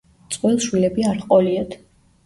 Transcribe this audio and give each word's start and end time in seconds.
წყვილს 0.35 0.65
შვილები 0.69 1.07
არ 1.13 1.23
ჰყოლიათ. 1.27 1.81